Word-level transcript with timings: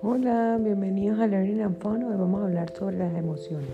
Hola, 0.00 0.58
bienvenidos 0.60 1.18
a 1.18 1.26
Learning 1.26 1.60
and 1.60 1.82
Fun. 1.82 2.04
Hoy 2.04 2.16
vamos 2.16 2.40
a 2.40 2.44
hablar 2.44 2.72
sobre 2.72 2.98
las 2.98 3.12
emociones. 3.16 3.68